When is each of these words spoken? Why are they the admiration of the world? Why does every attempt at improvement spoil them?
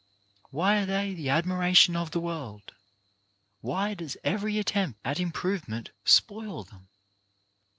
Why 0.49 0.77
are 0.79 0.85
they 0.87 1.13
the 1.13 1.29
admiration 1.29 1.95
of 1.95 2.09
the 2.09 2.19
world? 2.19 2.73
Why 3.59 3.93
does 3.93 4.17
every 4.23 4.57
attempt 4.57 4.99
at 5.05 5.19
improvement 5.19 5.91
spoil 6.05 6.63
them? 6.63 6.89